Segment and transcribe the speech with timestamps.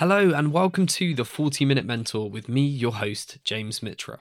[0.00, 4.20] Hello, and welcome to the 40 Minute Mentor with me, your host, James Mitra.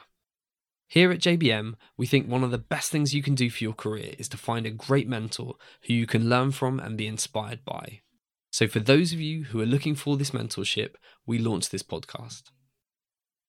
[0.89, 3.71] Here at JBM, we think one of the best things you can do for your
[3.71, 7.63] career is to find a great mentor who you can learn from and be inspired
[7.63, 8.01] by.
[8.51, 10.95] So, for those of you who are looking for this mentorship,
[11.25, 12.51] we launched this podcast.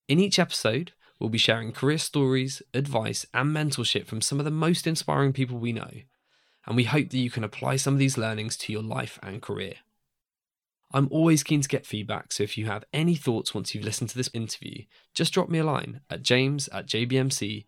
[0.06, 4.52] In each episode, we'll be sharing career stories, advice, and mentorship from some of the
[4.52, 5.90] most inspiring people we know.
[6.64, 9.42] And we hope that you can apply some of these learnings to your life and
[9.42, 9.78] career.
[10.92, 14.10] I'm always keen to get feedback, so if you have any thoughts once you've listened
[14.10, 14.82] to this interview,
[15.14, 17.64] just drop me a line at james at jbmc.co.uk.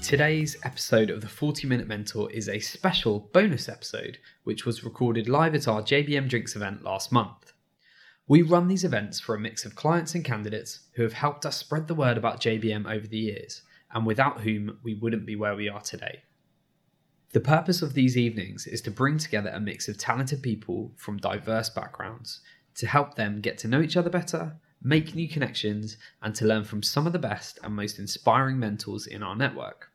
[0.00, 5.28] Today's episode of the 40 Minute Mentor is a special bonus episode, which was recorded
[5.28, 7.52] live at our JBM Drinks event last month.
[8.28, 11.56] We run these events for a mix of clients and candidates who have helped us
[11.56, 15.56] spread the word about JBM over the years, and without whom we wouldn't be where
[15.56, 16.22] we are today.
[17.32, 21.18] The purpose of these evenings is to bring together a mix of talented people from
[21.18, 22.40] diverse backgrounds
[22.76, 26.64] to help them get to know each other better, make new connections, and to learn
[26.64, 29.90] from some of the best and most inspiring mentors in our network.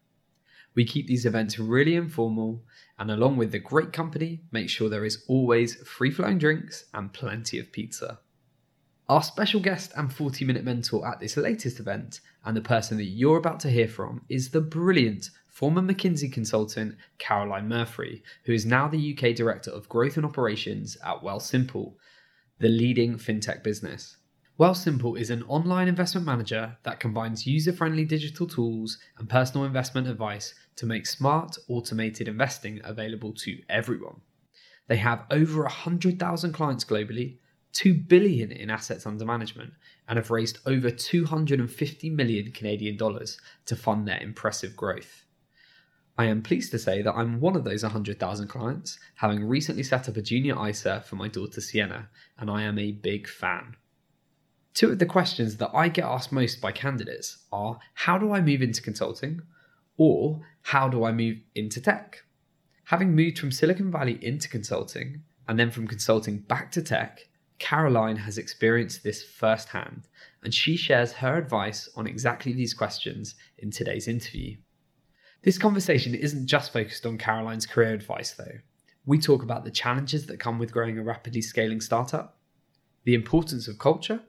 [0.76, 2.64] We keep these events really informal,
[3.00, 7.14] and along with the great company, make sure there is always free flowing drinks and
[7.14, 8.20] plenty of pizza.
[9.10, 13.06] Our special guest and 40 minute mentor at this latest event, and the person that
[13.06, 18.66] you're about to hear from, is the brilliant former McKinsey consultant Caroline Murphree, who is
[18.66, 21.94] now the UK Director of Growth and Operations at Wealthsimple,
[22.58, 24.18] the leading fintech business.
[24.60, 30.08] Wealthsimple is an online investment manager that combines user friendly digital tools and personal investment
[30.08, 34.22] advice to make smart, automated investing available to everyone.
[34.88, 37.38] They have over 100,000 clients globally,
[37.74, 39.74] 2 billion in assets under management,
[40.08, 45.23] and have raised over 250 million Canadian dollars to fund their impressive growth.
[46.16, 50.08] I am pleased to say that I'm one of those 100,000 clients, having recently set
[50.08, 53.76] up a junior ISA for my daughter Sienna, and I am a big fan.
[54.76, 58.42] Two of the questions that I get asked most by candidates are how do I
[58.42, 59.42] move into consulting
[59.98, 62.24] or how do I move into tech?
[62.86, 68.18] Having moved from Silicon Valley into consulting and then from consulting back to tech, Caroline
[68.18, 70.08] has experienced this firsthand
[70.44, 74.58] and she shares her advice on exactly these questions in today's interview.
[75.44, 78.60] This conversation isn't just focused on Caroline's career advice, though.
[79.06, 82.38] We talk about the challenges that come with growing a rapidly scaling startup,
[83.04, 84.22] the importance of culture,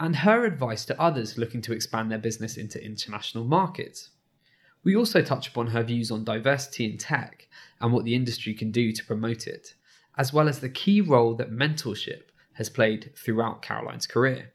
[0.00, 4.10] and her advice to others looking to expand their business into international markets.
[4.82, 7.46] We also touch upon her views on diversity in tech
[7.80, 9.74] and what the industry can do to promote it,
[10.16, 14.52] as well as the key role that mentorship has played throughout Caroline's career.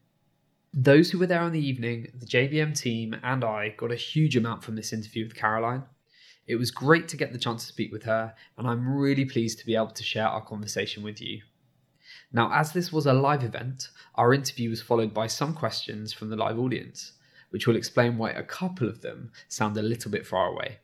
[0.76, 4.36] Those who were there on the evening, the JBM team, and I got a huge
[4.36, 5.84] amount from this interview with Caroline,
[6.48, 9.60] it was great to get the chance to speak with her, and I'm really pleased
[9.60, 11.44] to be able to share our conversation with you.
[12.32, 16.32] Now, as this was a live event, our interview was followed by some questions from
[16.32, 17.14] the live audience,
[17.52, 20.80] which will explain why a couple of them sound a little bit far away.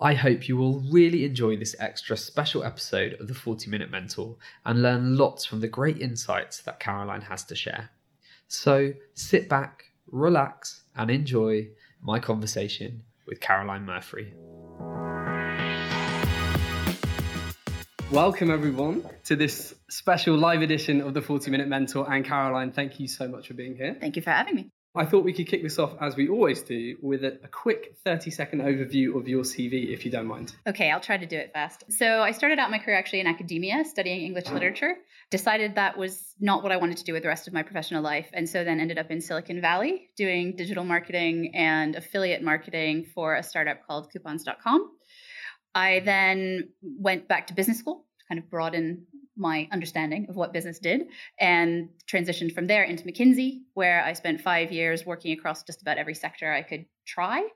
[0.00, 4.38] I hope you will really enjoy this extra special episode of the 40 Minute Mentor
[4.64, 7.90] and learn lots from the great insights that Caroline has to share.
[8.52, 11.68] So sit back, relax, and enjoy
[12.02, 14.34] my conversation with Caroline Murphree.
[18.10, 22.12] Welcome, everyone, to this special live edition of the 40 Minute Mentor.
[22.12, 23.96] And Caroline, thank you so much for being here.
[24.00, 24.70] Thank you for having me.
[24.94, 27.94] I thought we could kick this off as we always do with a, a, quick
[28.04, 30.52] 30 second overview of your CV, if you don't mind.
[30.66, 31.84] Okay, I'll try to do it fast.
[31.92, 34.54] So, I started out my career actually in academia, studying English ah.
[34.54, 34.96] literature.
[35.30, 38.02] Decided that was not what I wanted to do with the rest of my professional
[38.02, 38.28] life.
[38.32, 43.36] And so then ended up in Silicon Valley doing digital marketing and affiliate marketing for
[43.36, 44.90] a startup called coupons.com.
[45.72, 50.78] I then went back to business school kind of broaden my understanding of what business
[50.78, 51.02] did
[51.38, 55.98] and transitioned from there into McKinsey, where I spent five years working across just about
[55.98, 57.48] every sector I could try.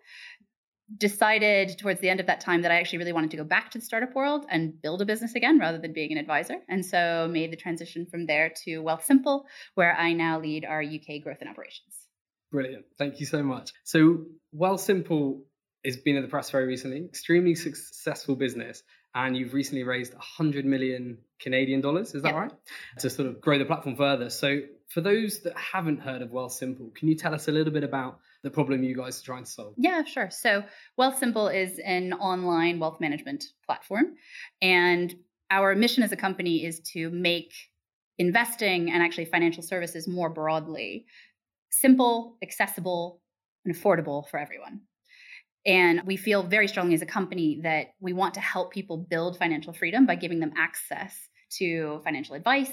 [0.98, 3.70] Decided towards the end of that time that I actually really wanted to go back
[3.70, 6.56] to the startup world and build a business again rather than being an advisor.
[6.68, 9.44] And so made the transition from there to Wealthsimple,
[9.74, 11.94] where I now lead our UK growth and operations.
[12.50, 12.84] Brilliant.
[12.98, 13.72] Thank you so much.
[13.84, 14.26] So,
[14.56, 15.40] Wealthsimple
[15.84, 17.04] has been in the press very recently.
[17.04, 18.82] Extremely successful business,
[19.14, 22.14] and you've recently raised 100 million Canadian dollars.
[22.14, 22.36] Is that yep.
[22.36, 22.52] right?
[23.00, 24.30] To sort of grow the platform further.
[24.30, 27.84] So, for those that haven't heard of Wealthsimple, can you tell us a little bit
[27.84, 29.74] about the problem you guys are trying to solve?
[29.76, 30.30] Yeah, sure.
[30.30, 30.64] So,
[30.98, 34.14] Wealthsimple is an online wealth management platform,
[34.60, 35.14] and
[35.50, 37.52] our mission as a company is to make
[38.18, 41.06] investing and actually financial services more broadly
[41.70, 43.20] simple, accessible,
[43.64, 44.80] and affordable for everyone.
[45.66, 49.38] And we feel very strongly as a company that we want to help people build
[49.38, 51.16] financial freedom by giving them access
[51.58, 52.70] to financial advice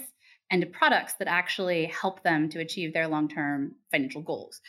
[0.50, 4.60] and to products that actually help them to achieve their long-term financial goals.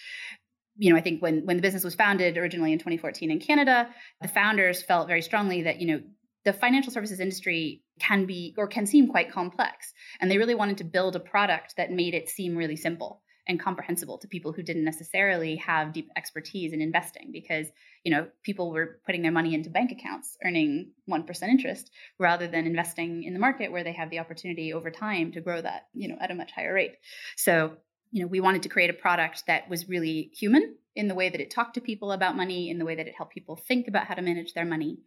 [0.76, 3.88] You know, I think when when the business was founded originally in 2014 in Canada,
[4.20, 6.00] the founders felt very strongly that, you know,
[6.44, 9.92] the financial services industry can be or can seem quite complex.
[10.20, 13.22] And they really wanted to build a product that made it seem really simple
[13.52, 17.69] and comprehensible to people who didn't necessarily have deep expertise in investing because
[18.02, 22.66] you know people were putting their money into bank accounts earning 1% interest rather than
[22.66, 26.08] investing in the market where they have the opportunity over time to grow that you
[26.08, 26.96] know at a much higher rate.
[27.37, 27.76] So
[28.10, 31.28] you know we wanted to create a product that was really human in the way
[31.28, 33.87] that it talked to people about money in the way that it helped people think
[33.87, 34.98] about how to manage their money.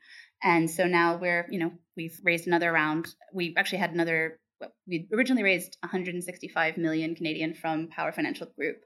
[0.42, 3.14] And so now we're you know we've raised another round.
[3.34, 4.40] We actually had another
[4.88, 8.78] we originally raised 165 million Canadian from Power Financial Group,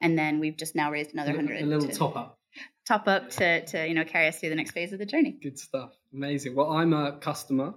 [0.00, 1.62] and then we've just now raised another a, hundred.
[1.62, 2.38] A little to, top up.
[2.86, 5.38] Top up to to you know carry us through the next phase of the journey.
[5.42, 5.90] Good stuff.
[6.12, 6.54] Amazing.
[6.54, 7.74] Well, I'm a customer.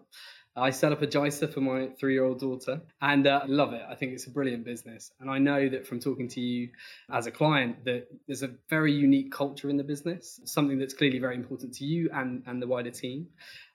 [0.59, 3.81] I set up a JISA for my three year old daughter and uh, love it.
[3.87, 5.11] I think it's a brilliant business.
[5.19, 6.69] And I know that from talking to you
[7.11, 11.19] as a client, that there's a very unique culture in the business, something that's clearly
[11.19, 13.27] very important to you and, and the wider team.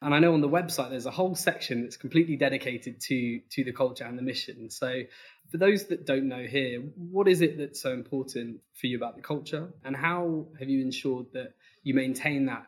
[0.03, 3.65] And I know on the website, there's a whole section that's completely dedicated to, to
[3.65, 4.71] the culture and the mission.
[4.71, 5.03] So
[5.51, 9.17] for those that don't know here, what is it that's so important for you about
[9.17, 9.73] the culture?
[9.85, 12.67] And how have you ensured that you maintain that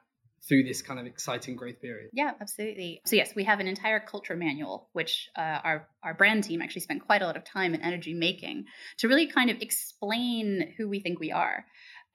[0.49, 2.11] through this kind of exciting growth period?
[2.13, 3.01] Yeah, absolutely.
[3.05, 6.83] So yes, we have an entire culture manual, which uh, our our brand team actually
[6.83, 8.67] spent quite a lot of time and energy making
[8.99, 11.67] to really kind of explain who we think we are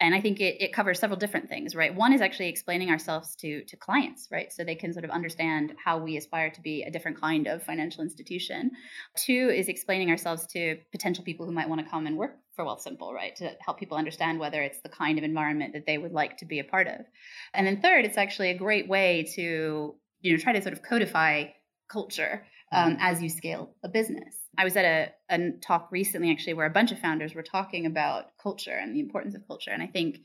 [0.02, 1.94] and I think it, it covers several different things, right?
[1.94, 4.52] One is actually explaining ourselves to to clients, right?
[4.52, 7.62] So they can sort of understand how we aspire to be a different kind of
[7.64, 8.72] financial institution.
[9.16, 12.66] Two is explaining ourselves to potential people who might want to come and work for
[12.66, 13.36] Wealthsimple, right?
[13.38, 16.46] To help people understand whether it's the kind of environment that they would like to
[16.46, 17.06] be a part of.
[17.54, 20.82] And then third, it's actually a great way to you know try to sort of
[20.82, 21.46] codify
[21.88, 23.02] culture um, mm-hmm.
[23.02, 24.36] as you scale a business.
[24.58, 27.86] I was at a, a talk recently, actually, where a bunch of founders were talking
[27.86, 29.72] about culture and the importance of culture.
[29.72, 30.20] And I think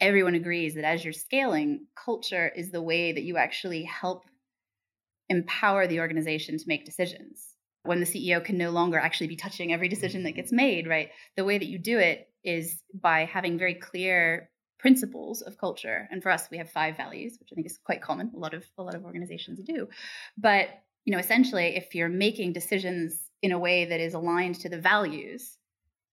[0.00, 4.24] everyone agrees that as you're scaling, culture is the way that you actually help
[5.28, 7.46] empower the organization to make decisions.
[7.84, 11.10] When the CEO can no longer actually be touching every decision that gets made, right?
[11.36, 16.08] The way that you do it is by having very clear principles of culture.
[16.10, 18.32] And for us, we have five values, which I think is quite common.
[18.34, 19.88] A lot of a lot of organizations do.
[20.36, 20.68] But
[21.10, 24.78] you know, essentially, if you're making decisions in a way that is aligned to the
[24.78, 25.58] values,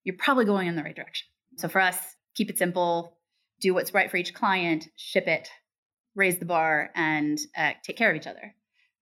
[0.03, 1.27] you're probably going in the right direction.
[1.57, 1.99] So for us,
[2.33, 3.15] keep it simple,
[3.61, 5.49] do what's right for each client, ship it,
[6.15, 8.55] raise the bar, and uh, take care of each other,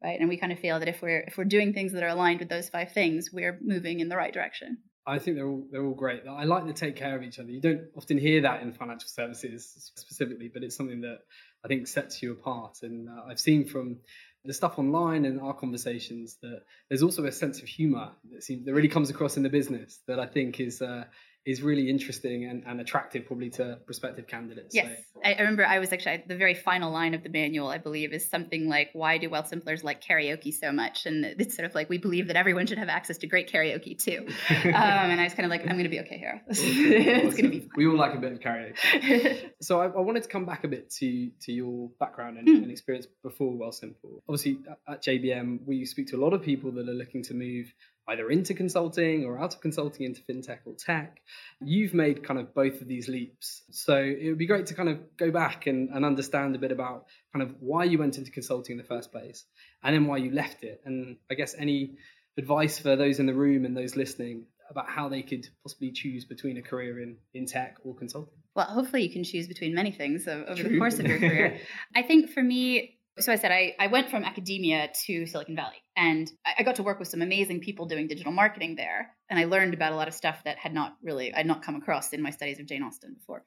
[0.04, 0.20] right?
[0.20, 2.42] And we kind of feel that if we're if we're doing things that are aligned
[2.42, 4.80] with those five things, we're moving in the right direction.
[5.08, 6.24] I think they're all they're all great.
[6.28, 7.52] I like to take care of each other.
[7.52, 11.20] You don't often hear that in financial services specifically, but it's something that
[11.64, 12.80] I think sets you apart.
[12.82, 14.00] And uh, I've seen from
[14.46, 18.66] the stuff online and our conversations that there's also a sense of humor that, seems,
[18.66, 21.06] that really comes across in the business that I think is uh,
[21.46, 24.74] is really interesting and, and attractive probably to prospective candidates.
[24.74, 24.98] Yes.
[25.14, 25.22] So.
[25.24, 28.14] I, I, remember I was actually the very final line of the manual, I believe,
[28.14, 31.06] is something like, why do Wealthsimplers like karaoke so much?
[31.06, 33.98] And it's sort of like, we believe that everyone should have access to great karaoke
[33.98, 34.26] too.
[34.50, 36.42] um, and I was kind of like, I'm going to be okay here.
[36.48, 37.42] it's awesome.
[37.42, 37.70] going to be.
[37.76, 39.52] We all like a bit of karaoke.
[39.62, 42.64] so I, I, wanted to come back a bit to, to your background and, mm.
[42.64, 44.22] and experience before Wealthsimple.
[44.28, 47.36] Obviously at, at JBM, we speak to a lot of people that are looking to
[47.36, 47.72] move
[48.08, 51.22] either into consulting or out of consulting into fintech or tech.
[51.60, 53.64] You've made kind of both of these leaps.
[53.72, 56.72] So it would be great to kind of go back and, and understand a bit
[56.72, 59.46] about kind of why you went into consulting in the first place
[59.84, 60.82] and then why you left it.
[60.86, 61.96] And I guess any
[62.38, 66.26] advice for those in the room and those listening about how they could possibly choose
[66.26, 68.34] between a career in, in tech or consulting?
[68.56, 70.70] Well, hopefully you can choose between many things over True.
[70.70, 71.60] the course of your career.
[71.96, 75.82] I think for me, so I said I, I went from academia to Silicon Valley
[75.96, 79.12] and I, I got to work with some amazing people doing digital marketing there.
[79.30, 81.76] And I learned about a lot of stuff that had not really, I'd not come
[81.76, 83.44] across in my studies of Jane Austen before.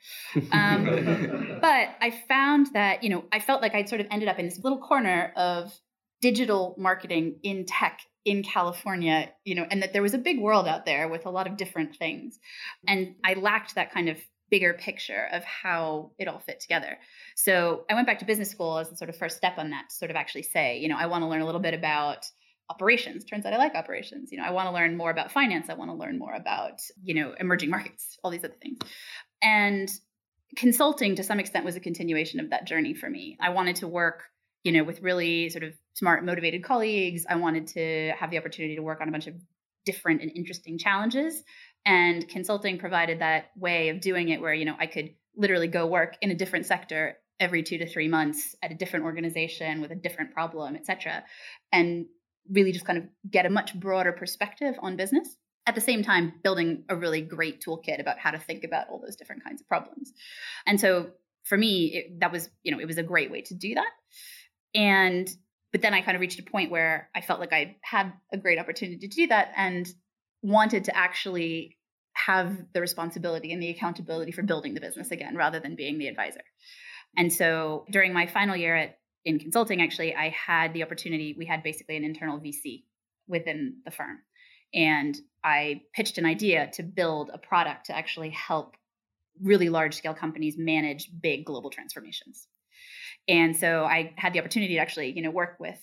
[0.52, 4.38] Um, but I found that, you know, I felt like I'd sort of ended up
[4.38, 5.72] in this little corner of
[6.20, 10.66] digital marketing in tech in California, you know, and that there was a big world
[10.66, 12.38] out there with a lot of different things.
[12.86, 14.18] And I lacked that kind of
[14.50, 16.98] bigger picture of how it all fit together.
[17.36, 19.90] So I went back to business school as the sort of first step on that
[19.90, 22.26] to sort of actually say, you know, I want to learn a little bit about
[22.70, 23.24] operations.
[23.24, 24.30] Turns out I like operations.
[24.32, 25.68] You know, I want to learn more about finance.
[25.68, 28.78] I want to learn more about, you know, emerging markets, all these other things.
[29.42, 29.90] And
[30.56, 33.36] consulting to some extent was a continuation of that journey for me.
[33.40, 34.24] I wanted to work,
[34.64, 37.26] you know, with really sort of smart, motivated colleagues.
[37.28, 39.34] I wanted to have the opportunity to work on a bunch of
[39.90, 41.42] different and interesting challenges
[41.84, 45.86] and consulting provided that way of doing it where you know i could literally go
[45.86, 49.90] work in a different sector every two to three months at a different organization with
[49.90, 51.22] a different problem, et cetera,
[51.72, 52.06] and
[52.50, 55.36] really just kind of get a much broader perspective on business.
[55.66, 59.00] At the same time, building a really great toolkit about how to think about all
[59.00, 60.12] those different kinds of problems.
[60.66, 61.10] And so
[61.44, 63.90] for me, it, that was, you know, it was a great way to do that.
[64.74, 65.28] And
[65.72, 68.38] but then I kind of reached a point where I felt like I had a
[68.38, 69.86] great opportunity to do that and
[70.42, 71.76] wanted to actually
[72.14, 76.08] have the responsibility and the accountability for building the business again rather than being the
[76.08, 76.42] advisor.
[77.16, 81.44] And so during my final year at in consulting actually I had the opportunity we
[81.44, 82.84] had basically an internal VC
[83.26, 84.18] within the firm
[84.72, 88.76] and I pitched an idea to build a product to actually help
[89.42, 92.46] really large scale companies manage big global transformations.
[93.28, 95.78] And so I had the opportunity to actually, you know, work with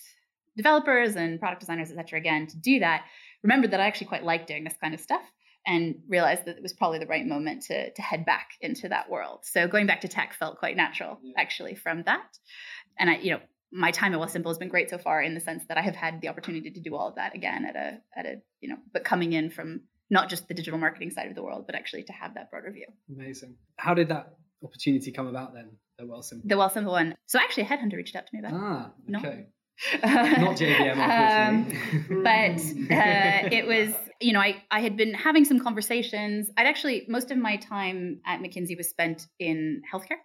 [0.57, 3.05] developers and product designers, et cetera, again, to do that.
[3.43, 5.21] Remembered that I actually quite like doing this kind of stuff
[5.67, 9.09] and realized that it was probably the right moment to, to head back into that
[9.09, 9.39] world.
[9.43, 11.33] So going back to tech felt quite natural yeah.
[11.37, 12.25] actually from that.
[12.97, 13.39] And I, you know,
[13.71, 15.95] my time at Wealthsimple has been great so far in the sense that I have
[15.95, 18.77] had the opportunity to do all of that again at a at a, you know,
[18.93, 22.03] but coming in from not just the digital marketing side of the world, but actually
[22.03, 22.85] to have that broader view.
[23.13, 23.55] Amazing.
[23.77, 25.71] How did that opportunity come about then?
[25.97, 26.41] The Wealthsimple.
[26.83, 27.15] The one.
[27.25, 29.47] So actually a headhunter reached out to me about Ah, okay.
[30.03, 35.59] Not JBM, um, but uh, it was, you know, I, I had been having some
[35.59, 36.49] conversations.
[36.55, 40.19] I'd actually, most of my time at McKinsey was spent in healthcare.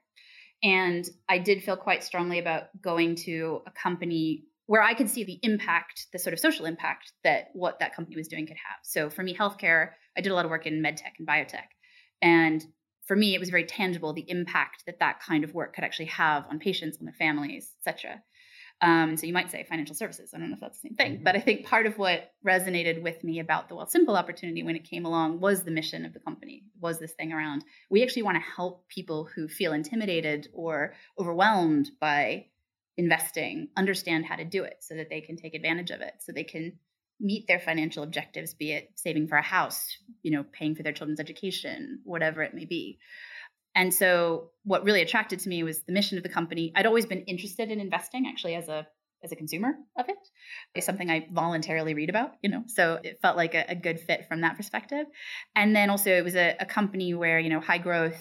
[0.63, 5.25] And I did feel quite strongly about going to a company where I could see
[5.25, 8.79] the impact, the sort of social impact that what that company was doing could have.
[8.85, 11.67] So for me, healthcare, I did a lot of work in medtech and biotech.
[12.23, 12.65] And
[13.11, 16.07] for me, it was very tangible the impact that that kind of work could actually
[16.25, 18.23] have on patients on their families, et cetera.
[18.81, 20.31] Um, so you might say financial services.
[20.33, 21.25] I don't know if that's the same thing, mm-hmm.
[21.25, 24.85] but I think part of what resonated with me about the Wealthsimple opportunity when it
[24.85, 26.63] came along was the mission of the company.
[26.81, 27.65] Was this thing around?
[27.91, 32.47] We actually want to help people who feel intimidated or overwhelmed by
[32.97, 36.31] investing understand how to do it, so that they can take advantage of it, so
[36.31, 36.75] they can
[37.21, 39.87] meet their financial objectives, be it saving for a house,
[40.23, 42.99] you know, paying for their children's education, whatever it may be.
[43.75, 46.73] And so what really attracted to me was the mission of the company.
[46.75, 48.87] I'd always been interested in investing actually as a
[49.23, 50.17] as a consumer of it.
[50.75, 54.01] It's something I voluntarily read about, you know, so it felt like a, a good
[54.01, 55.05] fit from that perspective.
[55.55, 58.17] And then also it was a, a company where, you know, high growth,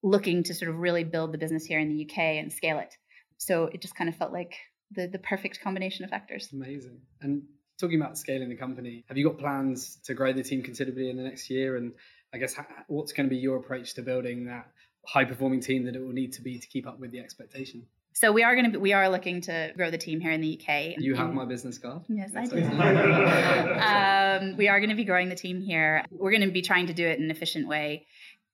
[0.00, 2.94] looking to sort of really build the business here in the UK and scale it.
[3.38, 4.54] So it just kind of felt like
[4.92, 6.48] the the perfect combination of factors.
[6.52, 7.00] Amazing.
[7.20, 7.42] And
[7.78, 11.16] talking about scaling the company, have you got plans to grow the team considerably in
[11.16, 11.76] the next year?
[11.76, 11.92] And
[12.32, 12.56] I guess
[12.88, 14.70] what's going to be your approach to building that
[15.06, 17.86] high performing team that it will need to be to keep up with the expectation?
[18.14, 20.40] So we are going to be, we are looking to grow the team here in
[20.40, 20.94] the UK.
[20.98, 22.02] You have my business card.
[22.08, 24.50] Yes, That's I do.
[24.50, 26.04] um, we are going to be growing the team here.
[26.10, 28.06] We're going to be trying to do it in an efficient way.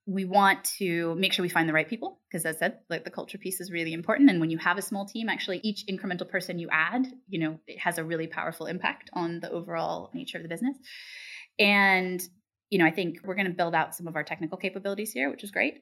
[0.06, 3.04] We want to make sure we find the right people because, as I said, like
[3.04, 4.28] the culture piece is really important.
[4.30, 7.58] And when you have a small team, actually, each incremental person you add, you know,
[7.66, 10.76] it has a really powerful impact on the overall nature of the business.
[11.58, 12.22] And
[12.70, 15.30] you know, I think we're going to build out some of our technical capabilities here,
[15.30, 15.80] which is great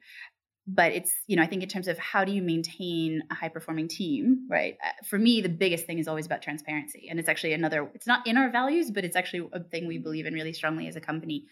[0.67, 3.49] but it's you know i think in terms of how do you maintain a high
[3.49, 7.29] performing team right uh, for me the biggest thing is always about transparency and it's
[7.29, 10.35] actually another it's not in our values but it's actually a thing we believe in
[10.35, 11.47] really strongly as a company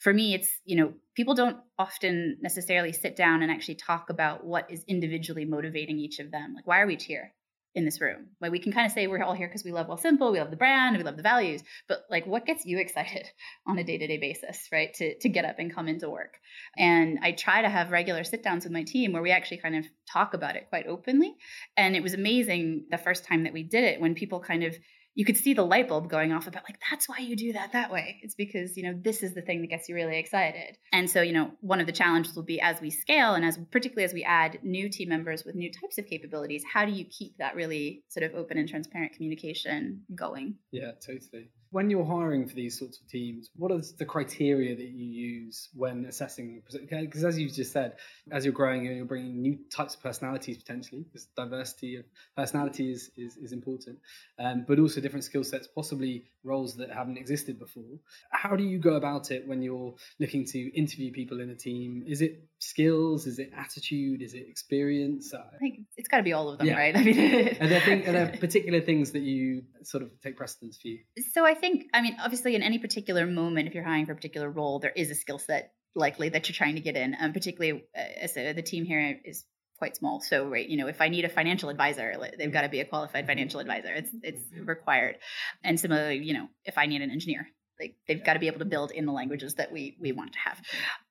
[0.00, 4.44] for me it's you know people don't often necessarily sit down and actually talk about
[4.44, 7.32] what is individually motivating each of them like why are we here
[7.76, 8.28] in this room.
[8.40, 10.50] Like we can kind of say we're all here because we love Wealthsimple, we love
[10.50, 13.26] the brand, we love the values, but like what gets you excited
[13.66, 14.92] on a day-to-day basis, right?
[14.94, 16.38] To to get up and come into work.
[16.76, 19.76] And I try to have regular sit downs with my team where we actually kind
[19.76, 21.34] of talk about it quite openly.
[21.76, 24.74] And it was amazing the first time that we did it when people kind of
[25.16, 27.72] you could see the light bulb going off about like that's why you do that
[27.72, 28.20] that way.
[28.22, 30.76] It's because you know this is the thing that gets you really excited.
[30.92, 33.58] And so you know one of the challenges will be as we scale and as
[33.72, 37.04] particularly as we add new team members with new types of capabilities how do you
[37.04, 40.56] keep that really sort of open and transparent communication going?
[40.70, 44.88] Yeah totally when you're hiring for these sorts of teams, what are the criteria that
[44.88, 46.62] you use when assessing?
[46.64, 47.96] Because as you've just said,
[48.32, 51.02] as you're growing, you're bringing new types of personalities potentially.
[51.02, 53.98] Because diversity of personality is is, is important,
[54.38, 57.98] um, but also different skill sets, possibly roles that haven't existed before.
[58.30, 62.04] How do you go about it when you're looking to interview people in a team?
[62.06, 63.26] Is it skills?
[63.26, 64.22] Is it attitude?
[64.22, 65.32] Is it experience?
[65.34, 66.76] I think it's got to be all of them, yeah.
[66.76, 66.96] right?
[66.96, 67.18] I mean,
[67.60, 70.98] are, there are there particular things that you sort of take precedence for you?
[71.32, 74.16] So I think I mean, obviously, in any particular moment, if you're hiring for a
[74.16, 77.16] particular role, there is a skill set likely that you're trying to get in.
[77.18, 79.44] Um, particularly, uh, as the team here is
[79.78, 82.68] quite small, so right, you know, if I need a financial advisor, they've got to
[82.68, 83.92] be a qualified financial advisor.
[83.94, 85.16] It's it's required.
[85.62, 87.48] And similarly, you know, if I need an engineer,
[87.78, 90.32] like they've got to be able to build in the languages that we we want
[90.32, 90.60] to have.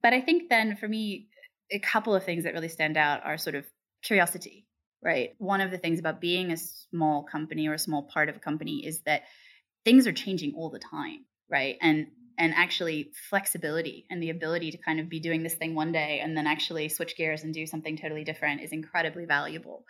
[0.01, 1.27] But I think then for me,
[1.71, 3.65] a couple of things that really stand out are sort of
[4.03, 4.65] curiosity
[5.05, 5.35] right?
[5.37, 8.39] One of the things about being a small company or a small part of a
[8.39, 9.21] company is that
[9.85, 11.77] things are changing all the time, right?
[11.81, 12.07] And
[12.37, 16.19] and actually flexibility and the ability to kind of be doing this thing one day
[16.21, 19.85] and then actually switch gears and do something totally different is incredibly valuable.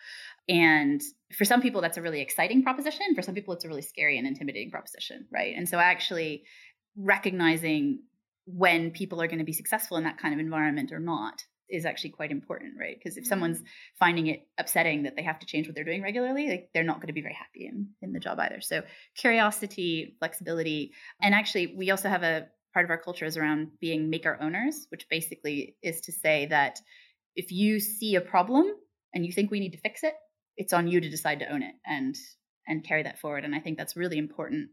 [0.48, 1.02] And
[1.36, 4.20] for some people that's a really exciting proposition, for some people it's a really scary
[4.20, 5.56] and intimidating proposition, right?
[5.58, 6.44] And so actually
[6.96, 8.04] recognizing
[8.46, 11.86] when people are going to be successful in that kind of environment or not is
[11.86, 12.98] actually quite important, right?
[12.98, 13.98] Because if someone's mm-hmm.
[14.00, 16.98] finding it upsetting that they have to change what they're doing regularly, like they're not
[16.98, 18.62] going to be very happy in, in the job either.
[18.62, 18.84] So
[19.16, 24.10] curiosity, flexibility, and actually we also have a part of our culture is around being
[24.10, 26.80] maker owners, which basically is to say that
[27.36, 28.66] if you see a problem
[29.14, 30.14] and you think we need to fix it,
[30.58, 32.16] it's on you to decide to own it and
[32.68, 33.46] and carry that forward.
[33.46, 34.70] And I think that's really important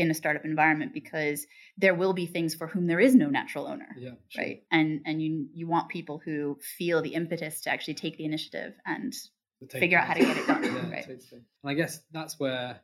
[0.00, 3.66] in a startup environment because there will be things for whom there is no natural
[3.66, 4.44] owner yeah, sure.
[4.44, 8.24] right and and you you want people who feel the impetus to actually take the
[8.24, 9.14] initiative and
[9.70, 11.42] figure out how to get it done yeah, right totally.
[11.62, 12.80] and i guess that's where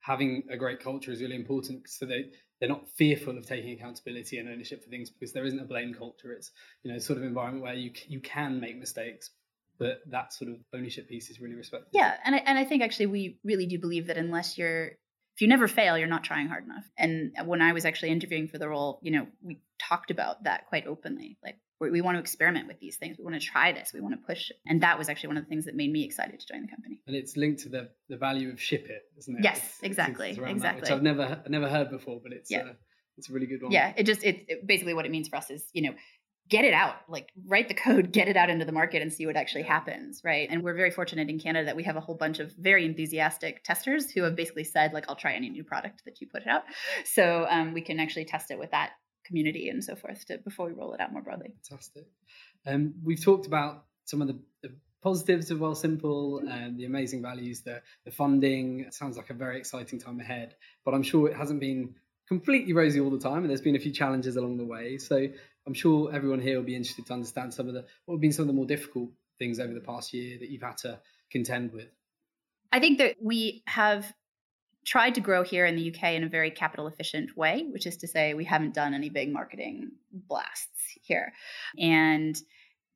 [0.00, 2.26] having a great culture is really important so they
[2.60, 5.94] they're not fearful of taking accountability and ownership for things because there isn't a blame
[5.94, 6.50] culture it's
[6.82, 9.30] you know sort of environment where you you can make mistakes
[9.78, 11.90] but that sort of ownership piece is really respected.
[11.92, 14.90] Yeah, and I, and I think actually we really do believe that unless you're
[15.38, 16.84] if you never fail, you're not trying hard enough.
[16.98, 20.66] And when I was actually interviewing for the role, you know, we talked about that
[20.66, 21.38] quite openly.
[21.44, 23.18] Like, we want to experiment with these things.
[23.18, 23.92] We want to try this.
[23.94, 24.50] We want to push.
[24.66, 26.68] And that was actually one of the things that made me excited to join the
[26.68, 27.02] company.
[27.06, 29.44] And it's linked to the the value of ship it, isn't it?
[29.44, 30.60] Yes, it's, exactly, it's exactly.
[30.60, 32.62] That, which I've never never heard before, but it's yeah.
[32.62, 32.72] Uh,
[33.16, 33.70] it's a really good one.
[33.70, 35.94] Yeah, it just it, it basically what it means for us is you know
[36.48, 39.26] get it out like write the code get it out into the market and see
[39.26, 40.48] what actually happens right?
[40.50, 43.62] And we're very fortunate in canada that we have a whole bunch of very enthusiastic
[43.64, 46.62] testers who have basically said like i'll try any new product that you put out.
[47.04, 48.90] So um, we can actually test it with that
[49.24, 51.54] community and so forth to, before we roll it out more broadly.
[51.68, 52.06] Fantastic.
[52.66, 57.60] Um, we've talked about some of the, the positives of Wealthsimple and the amazing values
[57.60, 58.80] the, the funding.
[58.80, 61.94] It sounds like a very exciting time ahead but i'm sure it hasn't been
[62.28, 64.98] completely rosy all the time and there's been a few challenges along the way.
[64.98, 65.28] So
[65.68, 68.32] I'm sure everyone here will be interested to understand some of the what have been
[68.32, 70.98] some of the more difficult things over the past year that you've had to
[71.30, 71.88] contend with.
[72.72, 74.10] I think that we have
[74.86, 77.98] tried to grow here in the UK in a very capital efficient way, which is
[77.98, 81.34] to say we haven't done any big marketing blasts here.
[81.78, 82.34] And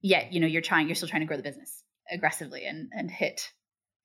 [0.00, 3.10] yet, you know, you're trying you're still trying to grow the business aggressively and and
[3.10, 3.52] hit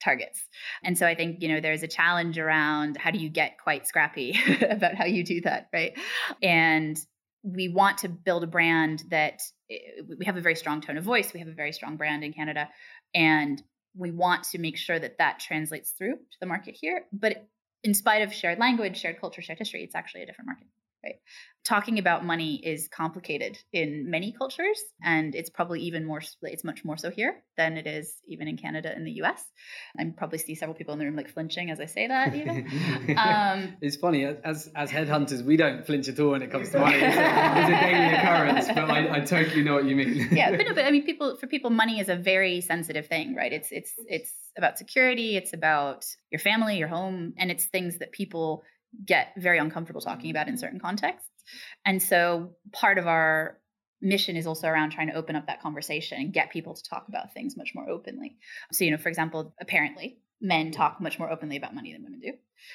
[0.03, 0.45] targets.
[0.83, 3.87] And so I think, you know, there's a challenge around how do you get quite
[3.87, 4.37] scrappy
[4.69, 5.97] about how you do that, right?
[6.43, 6.97] And
[7.43, 11.03] we want to build a brand that eh, we have a very strong tone of
[11.03, 11.33] voice.
[11.33, 12.69] We have a very strong brand in Canada,
[13.13, 13.61] and
[13.95, 17.05] we want to make sure that that translates through to the market here.
[17.11, 17.47] But
[17.83, 20.67] in spite of shared language, shared culture, shared history, it's actually a different market
[21.03, 21.15] right?
[21.63, 26.85] Talking about money is complicated in many cultures, and it's probably even more, it's much
[26.85, 29.43] more so here than it is even in Canada and the US.
[29.99, 32.57] I probably see several people in the room like flinching as I say that, even.
[33.17, 36.79] um, it's funny, as as headhunters, we don't flinch at all when it comes to
[36.79, 36.97] money.
[37.07, 40.29] It's a, daily occurrence, but I, I totally know what you mean.
[40.31, 43.35] yeah, but no, but I mean, people, for people, money is a very sensitive thing,
[43.35, 43.51] right?
[43.51, 48.11] It's, it's, it's about security, it's about your family, your home, and it's things that
[48.11, 48.63] people
[49.05, 51.29] get very uncomfortable talking about in certain contexts.
[51.85, 53.59] And so part of our
[54.01, 57.07] mission is also around trying to open up that conversation and get people to talk
[57.07, 58.37] about things much more openly.
[58.71, 62.19] So, you know, for example, apparently men talk much more openly about money than women
[62.19, 62.33] do,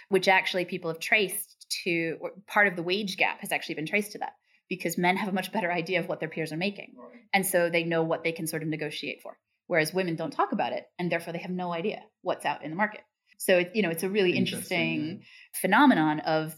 [0.09, 3.87] which actually people have traced to, or part of the wage gap has actually been
[3.87, 4.33] traced to that
[4.69, 6.95] because men have a much better idea of what their peers are making.
[7.33, 9.37] And so they know what they can sort of negotiate for.
[9.69, 12.71] Whereas women don't talk about it and therefore they have no idea what's out in
[12.71, 13.03] the market.
[13.45, 15.23] So it, you know, it's a really interesting, interesting
[15.61, 16.55] phenomenon of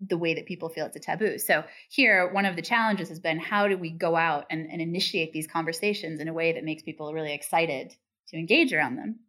[0.00, 1.38] the way that people feel it's a taboo.
[1.38, 4.82] So here, one of the challenges has been how do we go out and, and
[4.82, 7.94] initiate these conversations in a way that makes people really excited
[8.30, 9.20] to engage around them?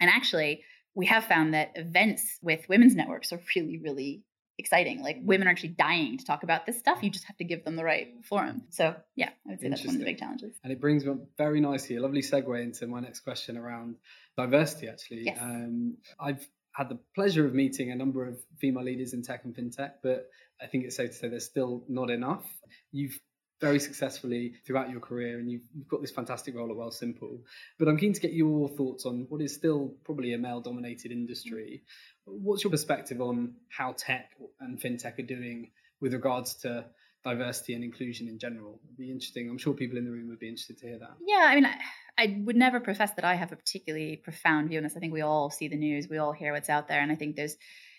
[0.00, 0.62] And actually,
[0.94, 4.22] we have found that events with women's networks are really, really
[4.56, 5.02] exciting.
[5.02, 7.02] Like women are actually dying to talk about this stuff.
[7.02, 8.62] You just have to give them the right forum.
[8.70, 10.54] So yeah, I would say that's one of the big challenges.
[10.62, 13.96] And it brings me very nicely a lovely segue into my next question around
[14.36, 14.88] diversity.
[14.88, 15.38] Actually, yes.
[15.40, 19.54] um, I've had the pleasure of meeting a number of female leaders in tech and
[19.54, 20.28] fintech, but
[20.60, 22.44] I think it's safe to say there's still not enough.
[22.90, 23.18] You've
[23.60, 27.38] very successfully throughout your career and you've, you've got this fantastic role at Wealthsimple.
[27.78, 31.12] But I'm keen to get your thoughts on what is still probably a male dominated
[31.12, 31.82] industry.
[32.24, 35.70] What's your perspective on how tech and fintech are doing
[36.00, 36.84] with regards to
[37.24, 38.80] diversity and inclusion in general?
[38.84, 39.48] It'd be interesting.
[39.48, 41.16] I'm sure people in the room would be interested to hear that.
[41.26, 41.76] Yeah, I mean, I,
[42.16, 44.96] I would never profess that I have a particularly profound view on this.
[44.96, 47.16] I think we all see the news, we all hear what's out there, and I
[47.16, 47.56] think there's,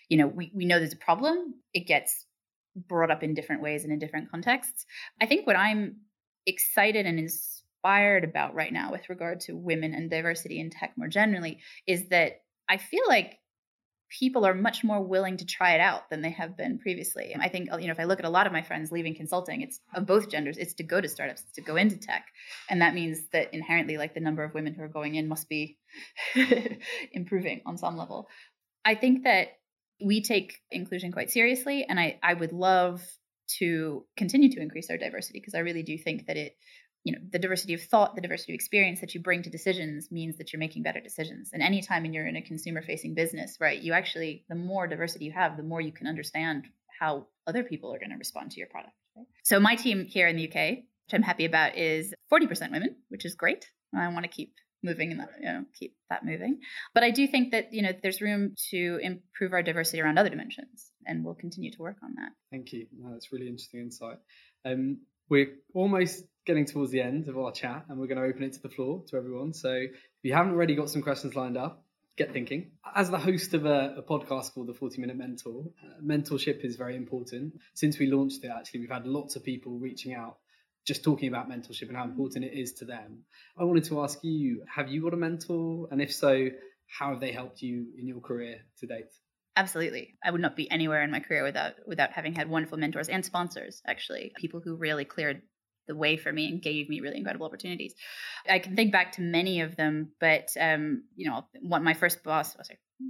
[0.08, 1.54] you know, we, we know there's a problem.
[1.74, 2.24] It gets
[2.74, 4.86] brought up in different ways and in different contexts.
[5.20, 5.96] I think what I'm
[6.46, 11.08] excited and inspired about right now with regard to women and diversity in tech more
[11.08, 13.38] generally is that I feel like
[14.08, 17.34] people are much more willing to try it out than they have been previously.
[17.38, 19.14] I think, uh, you know, if I look at a lot of my friends leaving
[19.14, 22.26] consulting, it's of both genders, it's to go to startups, to go into tech.
[22.70, 25.48] And that means that inherently, like the number of women who are going in must
[25.48, 25.78] be
[27.12, 28.28] improving on some level.
[28.84, 29.48] I think that
[30.04, 31.84] we take inclusion quite seriously.
[31.88, 33.02] And I, I would love
[33.58, 36.56] to continue to increase our diversity because I really do think that it
[37.06, 40.10] you know the diversity of thought the diversity of experience that you bring to decisions
[40.10, 41.50] means that you're making better decisions.
[41.52, 45.32] And anytime you're in a consumer facing business right you actually the more diversity you
[45.32, 46.66] have the more you can understand
[47.00, 48.94] how other people are going to respond to your product
[49.44, 53.24] so my team here in the uk which i'm happy about is 40% women which
[53.24, 53.70] is great.
[53.96, 56.60] I want to keep moving and you know keep that moving.
[56.92, 60.28] But i do think that you know there's room to improve our diversity around other
[60.28, 62.32] dimensions and we'll continue to work on that.
[62.50, 62.86] Thank you.
[62.98, 64.18] No, that's really interesting insight.
[64.64, 68.44] Um, we're almost getting towards the end of our chat and we're going to open
[68.44, 69.52] it to the floor to everyone.
[69.52, 69.90] So if
[70.22, 71.84] you haven't already got some questions lined up,
[72.16, 72.70] get thinking.
[72.94, 76.76] As the host of a, a podcast called The 40 Minute Mentor, uh, mentorship is
[76.76, 77.54] very important.
[77.74, 80.38] Since we launched it, actually, we've had lots of people reaching out
[80.86, 83.24] just talking about mentorship and how important it is to them.
[83.58, 85.88] I wanted to ask you have you got a mentor?
[85.90, 86.48] And if so,
[86.86, 89.12] how have they helped you in your career to date?
[89.56, 90.14] Absolutely.
[90.22, 93.24] I would not be anywhere in my career without without having had wonderful mentors and
[93.24, 94.32] sponsors, actually.
[94.36, 95.40] People who really cleared
[95.88, 97.94] the way for me and gave me really incredible opportunities.
[98.48, 102.22] I can think back to many of them, but um, you know, what my first
[102.22, 103.06] boss was oh,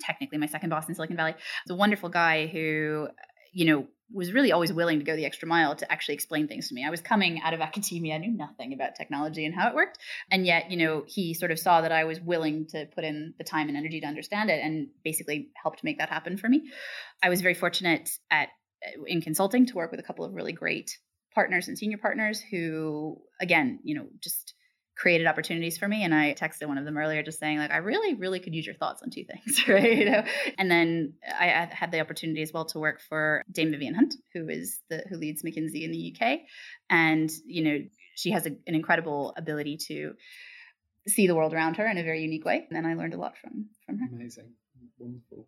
[0.00, 3.08] technically my second boss in Silicon Valley was a wonderful guy who,
[3.52, 6.68] you know, was really always willing to go the extra mile to actually explain things
[6.68, 6.84] to me.
[6.84, 9.98] I was coming out of academia, I knew nothing about technology and how it worked.
[10.30, 13.34] And yet, you know, he sort of saw that I was willing to put in
[13.38, 16.70] the time and energy to understand it and basically helped make that happen for me.
[17.22, 18.48] I was very fortunate at
[19.06, 20.96] in consulting to work with a couple of really great
[21.34, 24.54] partners and senior partners who again, you know, just
[25.00, 26.04] created opportunities for me.
[26.04, 28.66] And I texted one of them earlier just saying, like, I really, really could use
[28.66, 29.96] your thoughts on two things, right?
[29.96, 30.24] You know?
[30.58, 34.48] And then I had the opportunity as well to work for Dame Vivian Hunt, who
[34.48, 36.40] is the who leads McKinsey in the UK.
[36.90, 37.78] And, you know,
[38.14, 40.12] she has a, an incredible ability to
[41.08, 42.66] see the world around her in a very unique way.
[42.70, 44.06] And I learned a lot from from her.
[44.14, 44.52] Amazing.
[44.98, 45.46] Wonderful.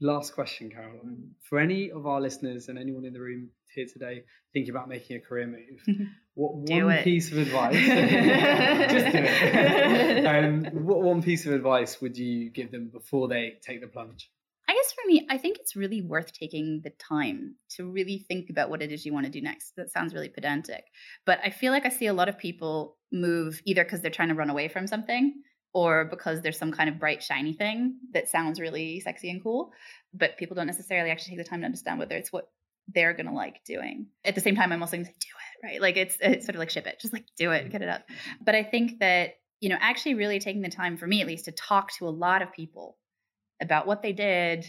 [0.00, 1.30] Last question, Caroline.
[1.48, 5.16] For any of our listeners and anyone in the room here today thinking about making
[5.16, 7.04] a career move, what do one it.
[7.04, 7.74] piece of advice?
[8.92, 10.26] just do it.
[10.26, 14.30] um, what one piece of advice would you give them before they take the plunge?
[14.68, 18.48] I guess for me, I think it's really worth taking the time to really think
[18.48, 19.72] about what it is you want to do next.
[19.76, 20.84] That sounds really pedantic,
[21.26, 24.28] but I feel like I see a lot of people move either because they're trying
[24.28, 25.34] to run away from something
[25.74, 29.72] or because there's some kind of bright shiny thing that sounds really sexy and cool
[30.12, 32.48] but people don't necessarily actually take the time to understand whether it's what
[32.88, 34.06] they're to like doing.
[34.24, 35.80] At the same time i'm also to say do it right?
[35.80, 36.98] Like it's it's sort of like ship it.
[37.00, 38.02] Just like do it get it up.
[38.44, 41.46] But i think that you know actually really taking the time for me at least
[41.46, 42.96] to talk to a lot of people
[43.60, 44.66] about what they did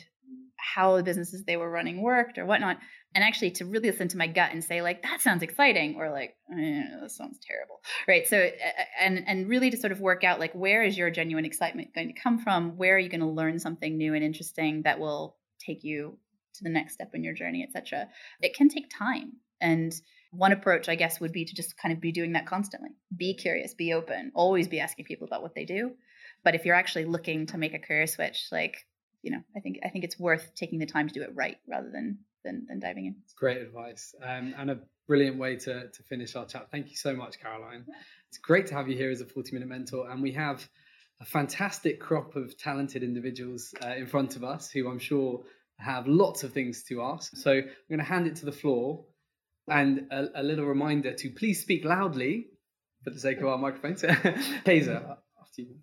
[0.58, 2.78] how the businesses they were running worked or whatnot
[3.14, 6.10] and actually to really listen to my gut and say like that sounds exciting or
[6.10, 8.28] like eh, that sounds terrible right?
[8.28, 8.50] So
[9.00, 12.14] and and really to sort of work out like where is your genuine excitement going
[12.14, 12.78] to come from?
[12.78, 16.18] Where are you going to learn something new and interesting that will take you
[16.54, 18.08] to the next step in your journey etc
[18.42, 19.94] it can take time and
[20.32, 23.34] one approach i guess would be to just kind of be doing that constantly be
[23.34, 25.92] curious be open always be asking people about what they do
[26.44, 28.86] but if you're actually looking to make a career switch like
[29.24, 31.58] you know, I think I think it's worth taking the time to do it right
[31.68, 33.16] rather than than, than diving in.
[33.38, 36.68] Great advice um, and a brilliant way to, to finish our chat.
[36.72, 37.86] Thank you so much, Caroline.
[38.28, 40.68] It's great to have you here as a 40 minute mentor, and we have
[41.22, 45.44] a fantastic crop of talented individuals uh, in front of us who I'm sure
[45.80, 47.36] have lots of things to ask.
[47.36, 49.06] So I'm going to hand it to the floor
[49.68, 52.48] and a, a little reminder to please speak loudly
[53.04, 54.02] for the sake of our microphones.
[54.66, 55.76] Taser, after you.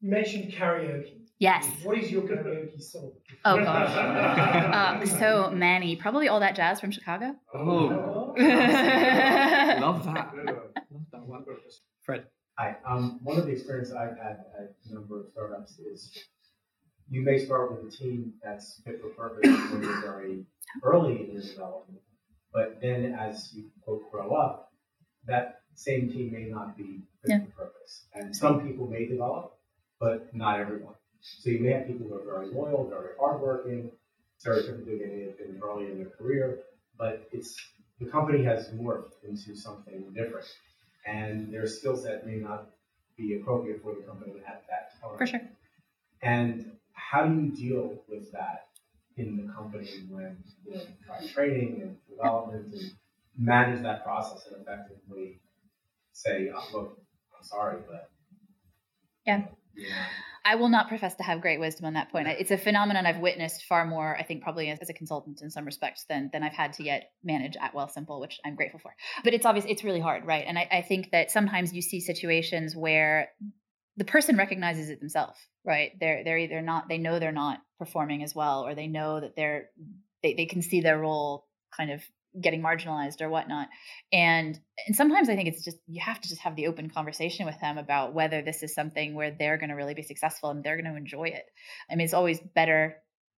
[0.00, 1.22] You mentioned karaoke.
[1.38, 1.66] Yes.
[1.82, 3.12] What is your karaoke song?
[3.44, 3.90] Oh gosh.
[3.90, 5.96] uh, so many.
[5.96, 7.34] Probably all that jazz from Chicago.
[7.54, 10.32] Oh, love that.
[10.36, 11.44] Love that one.
[12.02, 12.26] Fred.
[12.58, 12.76] Hi.
[12.88, 16.16] Um, one of the experiences I've had at a number of startups is
[17.12, 20.46] you may start with a team that's fit for purpose when you're very
[20.82, 22.00] early in your development,
[22.54, 24.72] but then as you quote grow up,
[25.26, 27.40] that same team may not be fit Yeah.
[27.44, 28.06] for purpose.
[28.14, 29.58] And some people may develop,
[30.00, 30.94] but not everyone.
[31.20, 33.92] So you may have people who are very loyal, very hardworking,
[34.42, 36.60] stereotypically they may have been early in their career,
[36.98, 37.54] but it's
[38.00, 40.46] the company has morphed into something different,
[41.06, 42.70] and their skill set may not
[43.18, 45.18] be appropriate for the company at that time.
[45.18, 45.40] For sure.
[46.22, 48.68] And how do you deal with that
[49.16, 50.82] in the company when you know,
[51.32, 52.92] training and development and
[53.38, 55.40] manage that process and effectively
[56.12, 56.98] say, oh, look,
[57.36, 58.10] I'm sorry, but
[59.26, 59.44] Yeah.
[59.76, 60.06] yeah.
[60.44, 62.26] I will not profess to have great wisdom on that point.
[62.26, 65.50] It's a phenomenon I've witnessed far more, I think, probably as, as a consultant in
[65.50, 68.92] some respects than than I've had to yet manage at Wealthsimple, which I'm grateful for.
[69.22, 70.44] But it's obvious it's really hard, right?
[70.44, 73.30] And I, I think that sometimes you see situations where
[73.96, 75.92] the person recognizes it themselves, right?
[76.00, 79.36] They're they're either not they know they're not performing as well, or they know that
[79.36, 79.70] they're
[80.22, 82.02] they, they can see their role kind of
[82.40, 83.68] getting marginalized or whatnot.
[84.12, 87.46] And and sometimes i think it's just you have to just have the open conversation
[87.46, 90.64] with them about whether this is something where they're going to really be successful and
[90.64, 91.44] they're going to enjoy it.
[91.90, 92.96] I mean it's always better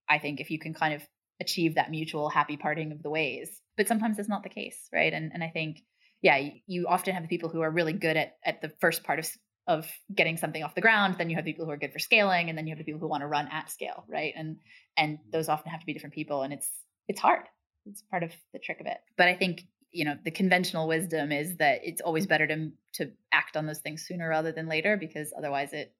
[0.08, 1.02] i think if you can kind of
[1.40, 5.12] achieve that mutual happy parting of the ways but sometimes that's not the case right?
[5.12, 5.82] And and i think
[6.22, 9.28] yeah you, often have people who are really good at at the first part of
[9.66, 11.98] of getting something off the ground then you have the people who are good for
[11.98, 14.56] scaling and then you have the people who want to run at scale right and
[14.96, 16.70] and those often have to be different people and it's
[17.08, 17.44] it's hard
[17.86, 18.98] it's part of the trick of it.
[19.16, 23.12] But I think you know the conventional wisdom is that it's always better to to
[23.32, 25.94] act on those things sooner rather than later because otherwise it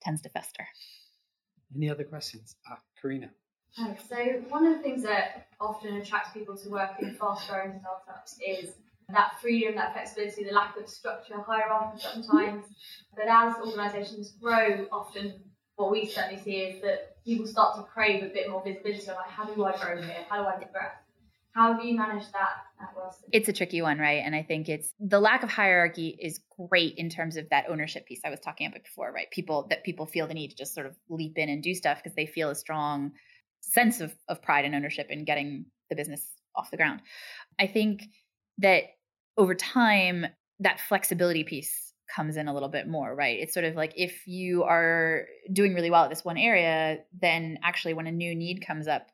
[0.00, 0.66] tends to fester.
[1.74, 2.56] Any other questions?
[2.68, 3.30] Ah, Karina.
[3.76, 3.96] Hi.
[4.08, 4.16] So
[4.48, 8.74] one of the things that often attracts people to work in fast-growing startups is
[9.12, 12.66] that freedom, that flexibility, the lack of structure, hierarchy sometimes.
[13.14, 15.34] But as organisations grow, often
[15.76, 19.06] what we certainly see is that people start to crave a bit more visibility.
[19.06, 20.24] Like, how do I grow here?
[20.28, 20.92] How do I progress?
[21.54, 22.48] How have you managed that?
[23.30, 24.22] It's a tricky one, right?
[24.24, 28.06] And I think it's the lack of hierarchy is great in terms of that ownership
[28.06, 29.30] piece I was talking about before, right?
[29.30, 31.98] People that people feel the need to just sort of leap in and do stuff
[32.02, 33.12] because they feel a strong
[33.60, 37.02] sense of, of pride and ownership in getting the business off the ground.
[37.58, 38.08] I think
[38.58, 38.84] that
[39.36, 40.26] over time,
[40.60, 43.38] that flexibility piece comes in a little bit more, right?
[43.40, 47.58] It's sort of like if you are doing really well at this one area, then
[47.62, 49.08] actually when a new need comes up,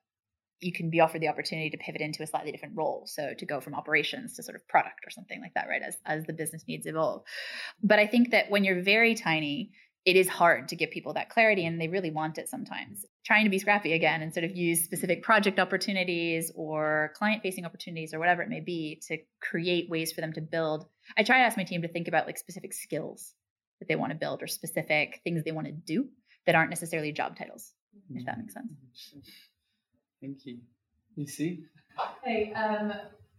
[0.60, 3.04] you can be offered the opportunity to pivot into a slightly different role.
[3.06, 5.82] So to go from operations to sort of product or something like that, right?
[5.82, 7.22] As as the business needs evolve.
[7.82, 9.70] But I think that when you're very tiny,
[10.04, 13.04] it is hard to give people that clarity and they really want it sometimes.
[13.28, 17.66] Trying to be scrappy again and sort of use specific project opportunities or client facing
[17.66, 20.86] opportunities or whatever it may be to create ways for them to build.
[21.14, 23.34] I try to ask my team to think about like specific skills
[23.80, 26.08] that they want to build or specific things they want to do
[26.46, 27.70] that aren't necessarily job titles,
[28.14, 28.72] if that makes sense.
[30.22, 30.60] Thank you.
[31.14, 31.64] You see?
[32.24, 32.94] Hey, um,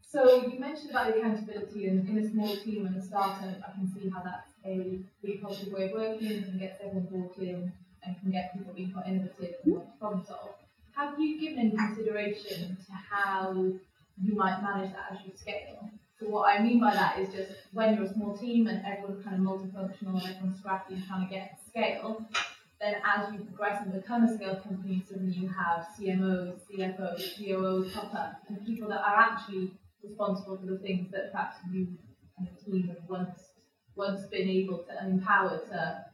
[0.08, 3.72] so you mentioned about the accountability and in a small team and a startup, I
[3.72, 7.40] can see how that's a really positive way of working and can get everyone bought
[7.40, 10.56] in and can get people being quite innovative and want to problem solve.
[10.96, 13.54] Have you given consideration to how
[14.22, 15.90] you might manage that as you scale?
[16.20, 19.24] So what I mean by that is just when you're a small team and everyone's
[19.24, 22.26] kind of multifunctional and everyone's scrappy and trying to get scale,
[22.82, 27.94] then as you progress and become a scale company, suddenly you have CMOs, CFOs, COOs
[27.94, 29.72] pop up, and people that are actually
[30.04, 31.88] responsible for the things that perhaps you
[32.38, 33.40] and the team have once
[33.96, 36.06] once been able to and empowered to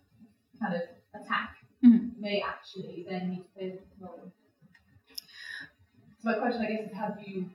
[0.59, 0.81] kind of
[1.13, 2.17] attack Mhm.
[2.19, 4.31] may actually then need to play a role.
[6.21, 7.49] So my question, I guess, is have you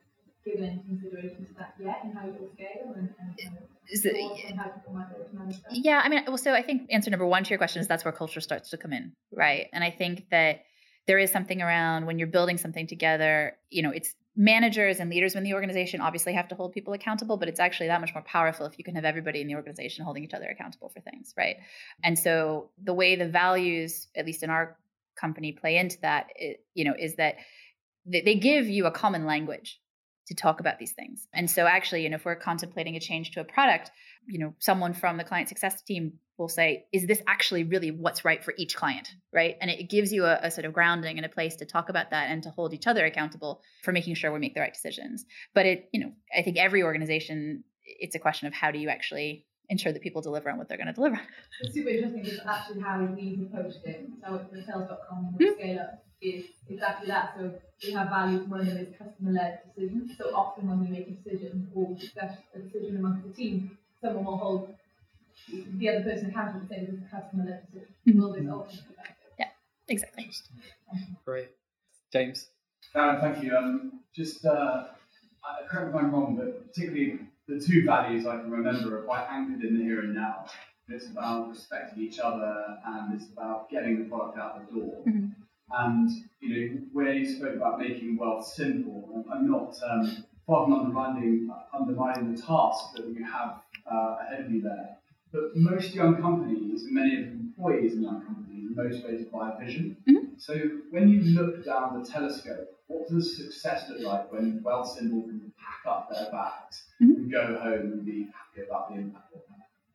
[0.44, 3.64] given any consideration to that yet and how you will scale and, and kind of
[3.88, 5.64] it- how people might be able to manage that?
[5.68, 8.04] Yeah, I mean, well, so I think answer number one to your question is that's
[8.04, 9.66] where culture starts to come in, right?
[9.72, 10.62] And I think that
[11.06, 15.34] there is something around when you're building something together, you know, it's managers and leaders
[15.34, 18.22] in the organization obviously have to hold people accountable, but it's actually that much more
[18.22, 21.34] powerful if you can have everybody in the organization holding each other accountable for things,
[21.36, 21.56] right?
[22.02, 24.76] And so the way the values, at least in our
[25.20, 27.36] company, play into that, it, you know, is that
[28.06, 29.80] they, they give you a common language
[30.30, 31.26] to talk about these things.
[31.34, 33.90] And so actually, you know, if we're contemplating a change to a product,
[34.26, 38.24] you know, someone from the client success team will say, is this actually really what's
[38.24, 39.12] right for each client?
[39.32, 39.56] Right.
[39.60, 42.10] And it gives you a, a, sort of grounding and a place to talk about
[42.10, 45.24] that and to hold each other accountable for making sure we make the right decisions.
[45.52, 48.88] But it, you know, I think every organization, it's a question of how do you
[48.88, 51.20] actually ensure that people deliver on what they're going to deliver.
[51.62, 54.08] It's super interesting because actually how we've approached it.
[54.24, 55.54] So at hotels.com, Hmm.
[55.58, 57.34] scale up is exactly that.
[57.36, 57.54] So
[57.84, 60.16] we have values, one of them is customer led decisions.
[60.18, 64.24] So often when we make a decision or discuss a decision amongst the team, someone
[64.24, 64.74] will hold
[65.48, 67.94] the other person accountable and say this is a customer led decision.
[68.06, 68.14] Mhm.
[68.20, 69.16] Will this ultimately benefit?
[69.88, 70.30] Exactly.
[71.24, 71.48] Great.
[72.12, 72.48] James.
[72.94, 73.56] Darren, thank you.
[73.56, 74.88] Um, just, uh,
[75.42, 79.02] I- correct me if I'm wrong, but particularly the two values I can remember are
[79.02, 80.46] quite anchored in the here and now.
[80.88, 85.02] It's about respecting each other and it's about getting the product out the door.
[85.06, 85.34] Mhm.
[85.72, 90.74] And, you know, where you spoke about making wealth simple, I'm- not um, far from
[90.74, 94.98] undermining, undermining the task that you have uh, ahead of you there.
[95.32, 99.52] But most young companies, and many of the employees in young companies, are motivated by
[99.52, 99.96] a vision.
[100.08, 100.40] Mhm.
[100.40, 100.54] So
[100.90, 105.86] when you look down the telescope, what does success look like when Wealthsimple can pack
[105.86, 107.16] up their bags Mhm.
[107.16, 109.29] and go home and be happy about the impact?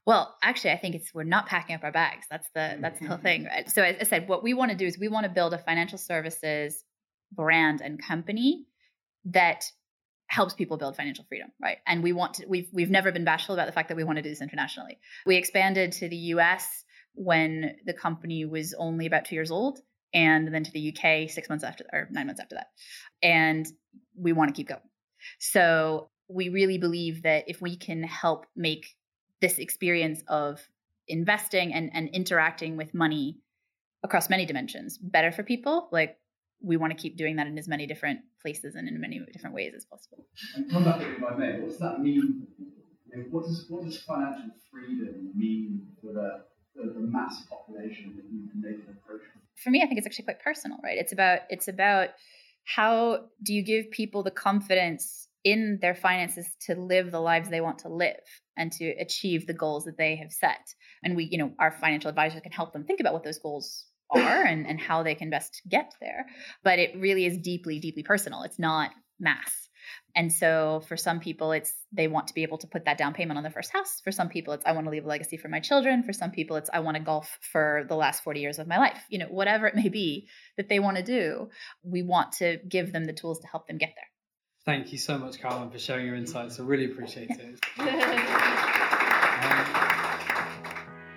[0.06, 2.28] Well, actually, I think it's we're not packing up our bags.
[2.30, 2.82] That's the mm.
[2.82, 3.46] that's the whole thing.
[3.46, 3.70] Right?
[3.70, 5.58] So as I said, what we want to do is we want to build a
[5.58, 6.84] financial services
[7.32, 8.66] brand and company
[9.26, 9.66] that
[10.28, 11.78] helps people build financial freedom, right?
[11.88, 14.18] And we want to we've we've never been bashful about the fact that we want
[14.18, 15.00] to do this internationally.
[15.26, 19.80] We expanded to the US when the company was only about 2 years old
[20.14, 22.68] and then to the UK 6 months after or 9 months after that.
[23.24, 23.66] And
[24.16, 24.82] we want to keep going.
[25.40, 28.88] So we really believe that if we can help make
[29.42, 30.62] this experience of
[31.08, 33.40] investing and, and interacting with money
[34.04, 34.98] across many dimensions.
[34.98, 36.18] Better for people like
[36.62, 39.56] we want to keep doing that in as many different places and in many different
[39.56, 40.26] ways as possible.
[40.56, 41.60] And come back if i may.
[41.60, 42.48] What does that mean
[43.32, 46.44] what does what does financial freedom mean for the
[46.76, 49.22] the, the mass population that you can make an approach
[49.64, 50.98] for me i think it's actually quite personal right?
[50.98, 52.10] It's about it's about
[52.66, 57.62] how do you give people the confidence in their finances to live the lives they
[57.62, 58.20] want to live
[58.58, 60.74] and to achieve the goals that they have set.
[61.04, 63.86] And we, you know, our financial advisors can help them think about what those goals
[64.10, 66.26] are and, and how they can best get there.
[66.64, 68.42] But it really is deeply, deeply personal.
[68.42, 69.70] It's not mass.
[70.16, 73.14] And so for some people, it's they want to be able to put that down
[73.14, 74.02] payment on their first house.
[74.04, 76.02] For some people, it's I want to leave a legacy for my children.
[76.02, 78.80] For some people, it's I want to golf for the last 40 years of my
[78.80, 79.04] life.
[79.10, 80.28] You know, whatever it may be
[80.58, 81.50] that they want to do,
[81.84, 84.08] we want to give them the tools to help them get there.
[84.66, 86.60] Thank you so much, Caroline, for sharing your insights.
[86.60, 87.60] I really appreciate it.
[89.38, 89.66] Um,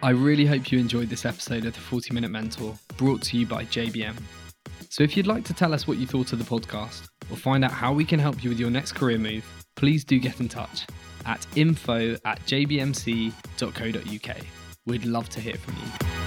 [0.02, 3.46] I really hope you enjoyed this episode of the 40 Minute Mentor brought to you
[3.46, 4.14] by JBM.
[4.90, 7.64] So if you'd like to tell us what you thought of the podcast or find
[7.64, 9.44] out how we can help you with your next career move,
[9.76, 10.86] please do get in touch
[11.26, 14.36] at info at jbmc.co.uk.
[14.86, 16.17] We'd love to hear from you.